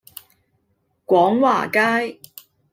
[1.05, 2.19] 廣華街